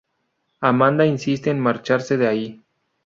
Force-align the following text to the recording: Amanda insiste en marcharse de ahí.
Amanda 0.61 1.05
insiste 1.05 1.51
en 1.51 1.59
marcharse 1.59 2.17
de 2.17 2.27
ahí. 2.27 2.63